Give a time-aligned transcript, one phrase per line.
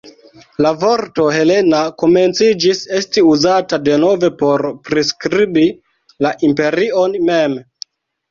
[0.65, 5.67] La vorto "Helena" komenciĝis esti uzata denove por priskribi
[6.27, 7.59] la imperion mem.